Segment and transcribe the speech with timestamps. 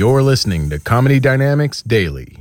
[0.00, 2.38] You're listening to Comedy Dynamics Daily.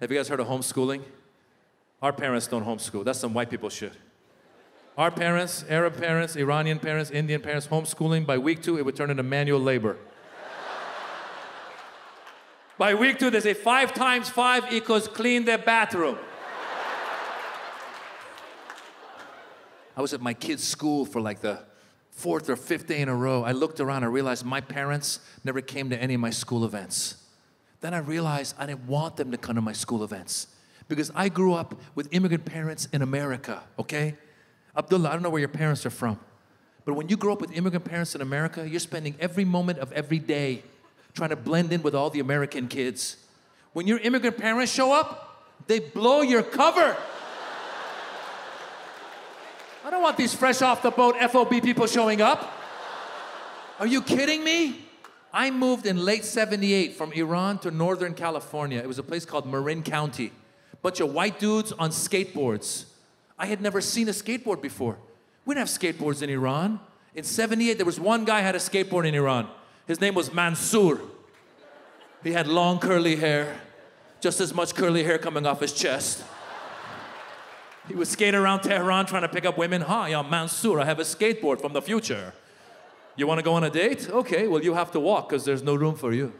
[0.00, 1.02] Have you guys heard of homeschooling?
[2.00, 3.04] Our parents don't homeschool.
[3.04, 3.92] That's some white people shit.
[4.96, 9.10] Our parents, Arab parents, Iranian parents, Indian parents, homeschooling, by week two, it would turn
[9.10, 9.98] into manual labor.
[12.78, 16.16] by week two, they say five times five equals clean their bathroom.
[19.96, 21.60] I was at my kid's school for like the
[22.10, 23.42] fourth or fifth day in a row.
[23.42, 27.16] I looked around and realized my parents never came to any of my school events.
[27.80, 30.46] Then I realized I didn't want them to come to my school events
[30.88, 34.14] because I grew up with immigrant parents in America, okay?
[34.76, 36.18] Abdullah, I don't know where your parents are from,
[36.84, 39.92] but when you grow up with immigrant parents in America, you're spending every moment of
[39.92, 40.62] every day
[41.14, 43.16] trying to blend in with all the American kids.
[43.72, 46.96] When your immigrant parents show up, they blow your cover.
[49.94, 52.52] Don't want these fresh off the boat FOB people showing up.
[53.78, 54.84] Are you kidding me?
[55.32, 58.80] I moved in late 78 from Iran to Northern California.
[58.80, 60.32] It was a place called Marin County.
[60.82, 62.86] Bunch of white dudes on skateboards.
[63.38, 64.98] I had never seen a skateboard before.
[65.44, 66.80] We didn't have skateboards in Iran.
[67.14, 69.46] In 78, there was one guy had a skateboard in Iran.
[69.86, 70.98] His name was Mansour.
[72.24, 73.60] He had long curly hair,
[74.20, 76.24] just as much curly hair coming off his chest.
[77.88, 79.82] He would skate around Tehran trying to pick up women.
[79.82, 80.80] Hi, I'm Mansour.
[80.80, 82.32] I have a skateboard from the future.
[83.16, 84.08] You want to go on a date?
[84.08, 86.32] Okay, well, you have to walk because there's no room for you.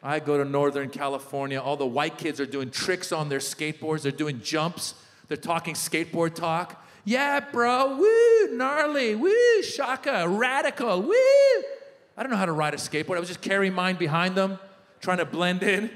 [0.00, 1.60] I go to Northern California.
[1.60, 4.02] All the white kids are doing tricks on their skateboards.
[4.02, 4.94] They're doing jumps.
[5.26, 6.84] They're talking skateboard talk.
[7.04, 7.96] Yeah, bro.
[7.96, 9.16] Woo, gnarly.
[9.16, 11.02] Woo, shaka, radical.
[11.02, 11.12] Woo.
[12.16, 13.16] I don't know how to ride a skateboard.
[13.16, 14.58] I was just carrying mine behind them,
[15.00, 15.90] trying to blend in.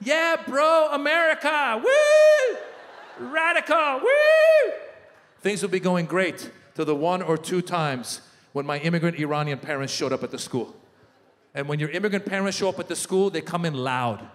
[0.00, 1.80] Yeah, bro, America.
[1.82, 2.31] Woo!
[3.30, 4.00] Radical.
[4.00, 4.72] Woo!
[5.40, 8.20] Things would be going great to the one or two times
[8.52, 10.74] when my immigrant Iranian parents showed up at the school.
[11.54, 14.26] And when your immigrant parents show up at the school, they come in loud.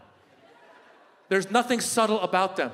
[1.30, 2.72] There's nothing subtle about them.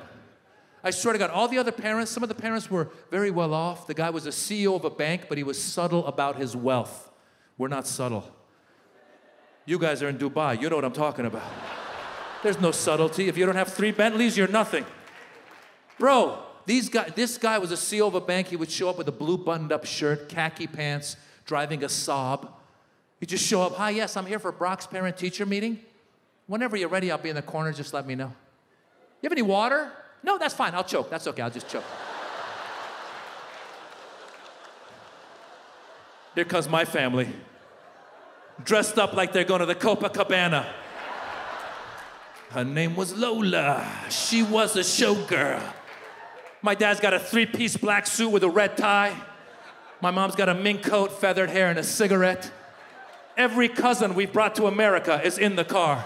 [0.82, 3.54] I swear to God, all the other parents, some of the parents were very well
[3.54, 3.86] off.
[3.86, 7.10] The guy was a CEO of a bank, but he was subtle about his wealth.
[7.56, 8.30] We're not subtle.
[9.64, 11.50] You guys are in Dubai, you know what I'm talking about.
[12.42, 13.28] There's no subtlety.
[13.28, 14.84] If you don't have three Bentleys, you're nothing.
[15.98, 18.48] Bro, these guy, this guy was a CEO of a bank.
[18.48, 22.48] He would show up with a blue buttoned up shirt, khaki pants, driving a Saab.
[23.20, 25.78] He'd just show up, hi, yes, I'm here for Brock's parent teacher meeting.
[26.46, 28.32] Whenever you're ready, I'll be in the corner, just let me know.
[29.22, 29.90] You have any water?
[30.22, 31.10] No, that's fine, I'll choke.
[31.10, 31.84] That's okay, I'll just choke.
[36.34, 37.28] Here comes my family,
[38.64, 40.66] dressed up like they're going to the Copacabana.
[42.50, 43.88] Her name was Lola.
[44.10, 45.62] She was a showgirl.
[46.64, 49.14] My dad's got a three piece black suit with a red tie.
[50.00, 52.50] My mom's got a mink coat, feathered hair, and a cigarette.
[53.36, 56.02] Every cousin we've brought to America is in the car.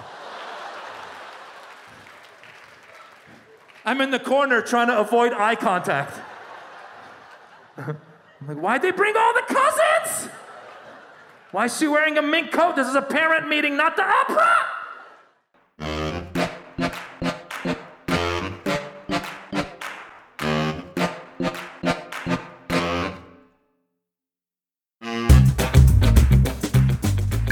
[3.85, 6.19] I'm in the corner trying to avoid eye contact.
[7.77, 7.97] I'm
[8.49, 10.29] like, why'd they bring all the cousins?
[11.53, 12.75] Why is she wearing a mink coat?
[12.75, 14.78] This is a parent meeting, not the opera.